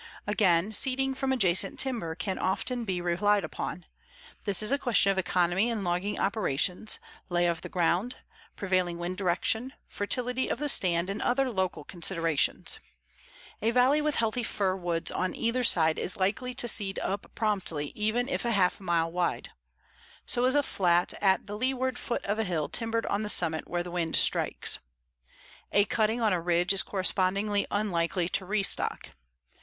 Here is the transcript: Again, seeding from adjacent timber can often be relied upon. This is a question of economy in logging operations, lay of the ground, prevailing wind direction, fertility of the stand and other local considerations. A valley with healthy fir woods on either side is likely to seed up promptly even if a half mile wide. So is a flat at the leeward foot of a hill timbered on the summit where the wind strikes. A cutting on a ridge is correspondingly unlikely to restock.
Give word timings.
Again, 0.25 0.71
seeding 0.71 1.13
from 1.13 1.31
adjacent 1.31 1.77
timber 1.77 2.15
can 2.15 2.39
often 2.39 2.85
be 2.85 2.99
relied 3.01 3.43
upon. 3.43 3.85
This 4.45 4.63
is 4.63 4.71
a 4.71 4.79
question 4.79 5.11
of 5.11 5.19
economy 5.19 5.69
in 5.69 5.83
logging 5.83 6.17
operations, 6.19 6.97
lay 7.29 7.45
of 7.45 7.61
the 7.61 7.69
ground, 7.69 8.15
prevailing 8.55 8.97
wind 8.97 9.15
direction, 9.17 9.73
fertility 9.87 10.47
of 10.49 10.57
the 10.57 10.69
stand 10.69 11.07
and 11.11 11.21
other 11.21 11.51
local 11.51 11.83
considerations. 11.83 12.79
A 13.61 13.69
valley 13.69 14.01
with 14.01 14.15
healthy 14.15 14.41
fir 14.41 14.75
woods 14.75 15.11
on 15.11 15.35
either 15.35 15.63
side 15.63 15.99
is 15.99 16.17
likely 16.17 16.55
to 16.55 16.67
seed 16.67 16.97
up 16.97 17.29
promptly 17.35 17.91
even 17.93 18.27
if 18.27 18.43
a 18.43 18.49
half 18.53 18.79
mile 18.79 19.11
wide. 19.11 19.51
So 20.25 20.45
is 20.45 20.55
a 20.55 20.63
flat 20.63 21.13
at 21.21 21.45
the 21.45 21.55
leeward 21.55 21.99
foot 21.99 22.25
of 22.25 22.39
a 22.39 22.43
hill 22.43 22.69
timbered 22.69 23.05
on 23.05 23.21
the 23.21 23.29
summit 23.29 23.69
where 23.69 23.83
the 23.83 23.91
wind 23.91 24.15
strikes. 24.15 24.79
A 25.71 25.85
cutting 25.85 26.19
on 26.21 26.33
a 26.33 26.41
ridge 26.41 26.73
is 26.73 26.81
correspondingly 26.81 27.67
unlikely 27.69 28.27
to 28.29 28.45
restock. 28.45 29.11